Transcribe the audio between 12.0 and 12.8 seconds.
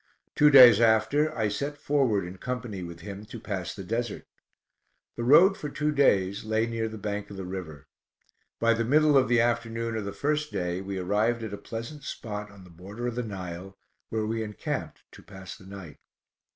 spot on the